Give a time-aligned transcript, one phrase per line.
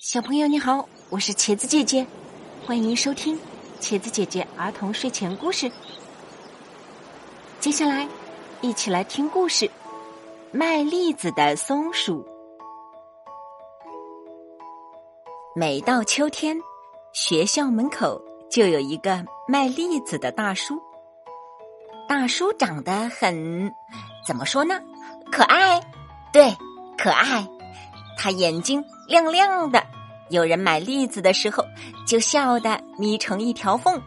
[0.00, 2.06] 小朋友你好，我是茄子姐姐，
[2.64, 3.36] 欢迎收听
[3.80, 5.70] 茄子姐姐儿童睡前故事。
[7.58, 8.08] 接下来，
[8.60, 9.66] 一起来听故事
[10.52, 12.22] 《卖栗子的松鼠》。
[15.56, 16.56] 每到秋天，
[17.12, 20.80] 学校门口就有一个卖栗子的大叔。
[22.08, 23.74] 大叔长得很，
[24.24, 24.80] 怎么说呢？
[25.32, 25.80] 可爱，
[26.32, 26.56] 对，
[26.96, 27.44] 可爱。
[28.16, 29.82] 他眼睛亮亮的，
[30.28, 31.64] 有人买栗子的时候
[32.06, 33.98] 就笑得眯成一条缝，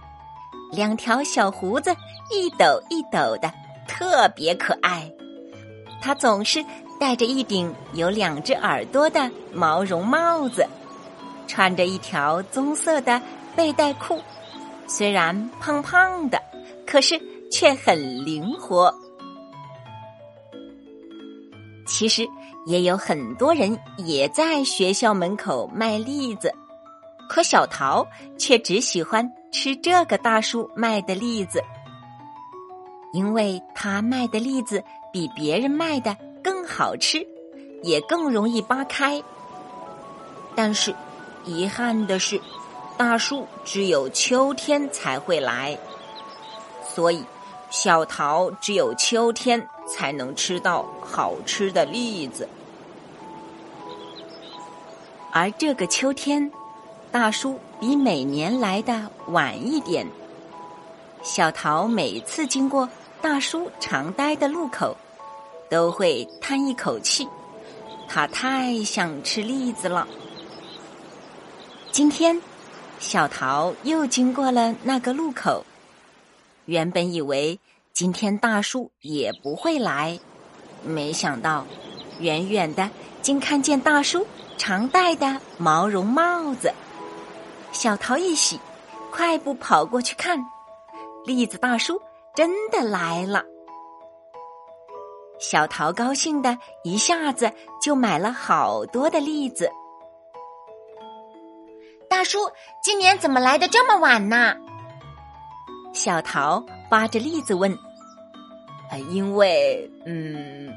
[0.71, 1.89] 两条小胡子
[2.29, 3.51] 一抖一抖的，
[3.87, 5.11] 特别可爱。
[5.99, 6.63] 他总是
[6.99, 10.67] 戴着一顶有两只耳朵的毛绒帽子，
[11.47, 13.19] 穿着一条棕色的
[13.55, 14.21] 背带裤，
[14.85, 16.39] 虽然胖胖的，
[16.85, 17.19] 可是
[17.51, 18.93] 却很灵活。
[21.87, 22.29] 其实。
[22.65, 26.53] 也有很多人也在学校门口卖栗子，
[27.27, 28.05] 可小桃
[28.37, 31.63] 却只喜欢吃这个大叔卖的栗子，
[33.13, 37.25] 因为他卖的栗子比别人卖的更好吃，
[37.81, 39.21] 也更容易扒开。
[40.55, 40.93] 但是，
[41.45, 42.39] 遗憾的是，
[42.97, 45.77] 大叔只有秋天才会来，
[46.93, 47.25] 所以。
[47.71, 52.47] 小桃只有秋天才能吃到好吃的栗子，
[55.31, 56.51] 而这个秋天，
[57.13, 60.05] 大叔比每年来的晚一点。
[61.23, 62.89] 小桃每次经过
[63.21, 64.97] 大叔常待的路口，
[65.69, 67.25] 都会叹一口气，
[68.05, 70.05] 他太想吃栗子了。
[71.89, 72.41] 今天，
[72.99, 75.65] 小桃又经过了那个路口。
[76.71, 77.59] 原本以为
[77.91, 80.17] 今天大叔也不会来，
[80.85, 81.65] 没想到
[82.19, 82.89] 远远的
[83.21, 84.25] 竟看见大叔
[84.57, 86.71] 常戴的毛绒帽子。
[87.73, 88.57] 小桃一喜，
[89.11, 90.39] 快步跑过去看，
[91.25, 92.01] 栗子大叔
[92.33, 93.43] 真的来了。
[95.39, 97.51] 小桃高兴的一下子
[97.81, 99.69] 就买了好多的栗子。
[102.09, 102.39] 大叔，
[102.81, 104.55] 今年怎么来的这么晚呢？
[105.93, 107.71] 小桃扒着栗子问
[108.91, 109.89] ：“啊，因为……
[110.05, 110.71] 嗯。”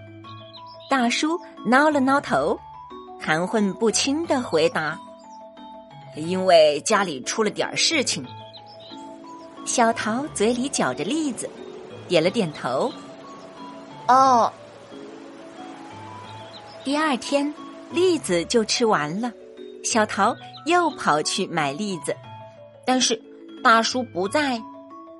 [0.90, 2.58] 大叔挠了挠头，
[3.20, 4.98] 含混不清的回答
[6.14, 8.24] ：“因为家里出了点事情。”
[9.64, 11.48] 小桃嘴里嚼着栗子，
[12.06, 12.92] 点了点头
[14.08, 14.52] ：“哦。”
[16.84, 17.52] 第二天，
[17.90, 19.32] 栗子就吃完了，
[19.82, 20.36] 小桃
[20.66, 22.14] 又跑去买栗子，
[22.84, 23.20] 但是
[23.62, 24.60] 大叔不在。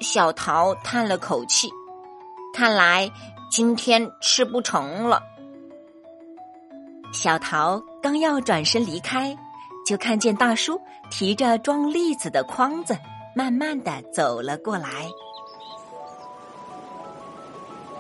[0.04, 1.72] 小桃叹了口气，
[2.53, 3.10] 看来
[3.50, 5.22] 今天吃不成了。
[7.12, 9.34] 小桃刚要转身离开，
[9.87, 10.78] 就看见大叔
[11.10, 12.97] 提着装栗子的筐子，
[13.34, 14.88] 慢慢的走了过来。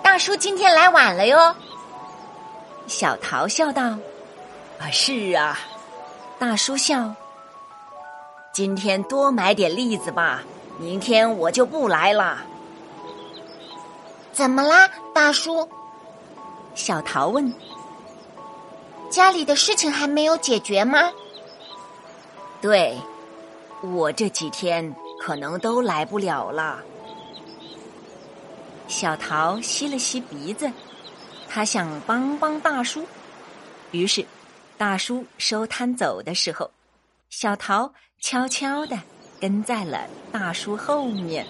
[0.02, 1.56] 大叔今天来晚了哟。
[2.86, 3.82] 小桃笑道
[4.78, 5.58] ：“啊，是啊。”
[6.38, 7.14] 大叔笑
[8.52, 10.42] ：“今天多买点栗子吧。”
[10.78, 12.44] 明天我就不来了。
[14.32, 15.68] 怎么啦，大叔？
[16.74, 17.52] 小桃问。
[19.10, 21.12] 家里的事情还没有解决吗？
[22.60, 22.98] 对，
[23.82, 26.80] 我这几天可能都来不了了。
[28.88, 30.70] 小桃吸了吸鼻子，
[31.48, 33.06] 他想帮帮大叔。
[33.92, 34.26] 于是，
[34.76, 36.68] 大叔收摊走的时候，
[37.30, 38.98] 小桃悄悄的。
[39.44, 41.46] 跟在了大叔后面。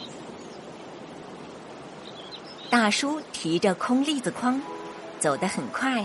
[2.69, 4.60] 大叔提着空栗子筐，
[5.21, 6.05] 走得很快，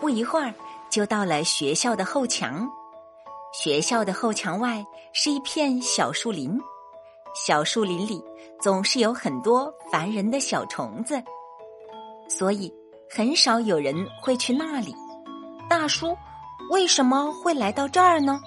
[0.00, 0.54] 不一会儿
[0.88, 2.70] 就到了学校的后墙。
[3.52, 6.56] 学校的后墙外是一片小树林，
[7.34, 8.22] 小树林里
[8.60, 11.20] 总是有很多烦人的小虫子，
[12.28, 12.72] 所以
[13.10, 13.92] 很少有人
[14.22, 14.94] 会去那里。
[15.68, 16.16] 大叔
[16.70, 18.40] 为什么会来到这儿呢？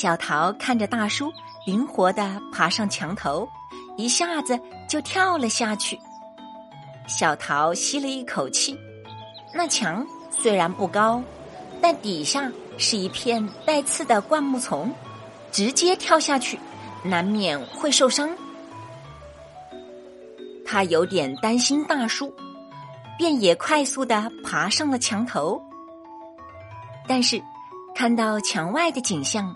[0.00, 1.30] 小桃看着大叔
[1.66, 3.46] 灵活的爬上墙头，
[3.98, 4.58] 一下子
[4.88, 6.00] 就跳了下去。
[7.06, 8.74] 小桃吸了一口气，
[9.52, 11.22] 那墙虽然不高，
[11.82, 14.90] 但底下是一片带刺的灌木丛，
[15.52, 16.58] 直接跳下去
[17.04, 18.30] 难免会受伤。
[20.64, 22.32] 他有点担心大叔，
[23.18, 25.60] 便也快速的爬上了墙头。
[27.06, 27.38] 但是
[27.94, 29.54] 看到墙外的景象。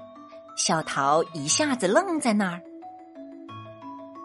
[0.57, 2.63] 小桃一下子愣在那儿，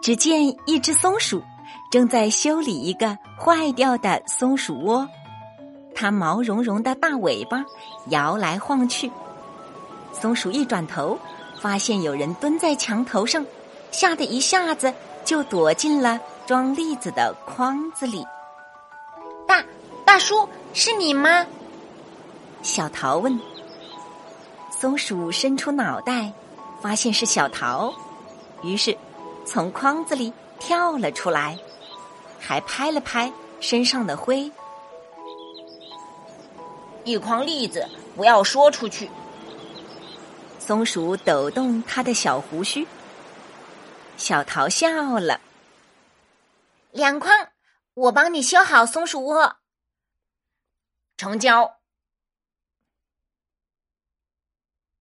[0.00, 1.42] 只见一只松鼠
[1.90, 5.08] 正在修理一个坏掉的松鼠窝，
[5.94, 7.64] 它毛茸茸的大尾巴
[8.06, 9.10] 摇来晃去。
[10.12, 11.18] 松鼠一转头，
[11.60, 13.44] 发现有人蹲在墙头上，
[13.90, 14.92] 吓得一下子
[15.24, 18.24] 就躲进了装栗子的筐子里。
[19.48, 19.64] 大
[20.04, 21.44] 大叔，是你吗？
[22.62, 23.38] 小桃问。
[24.80, 26.32] 松鼠伸出脑袋，
[26.80, 27.94] 发现是小桃，
[28.62, 28.96] 于是
[29.44, 31.58] 从筐子里跳了出来，
[32.38, 33.30] 还拍了拍
[33.60, 34.50] 身上的灰。
[37.04, 37.86] 一筐栗子，
[38.16, 39.10] 不要说出去。
[40.58, 42.88] 松鼠抖动它的小胡须，
[44.16, 45.38] 小桃笑了。
[46.90, 47.30] 两筐，
[47.92, 49.56] 我帮你修好松鼠窝。
[51.18, 51.79] 成交。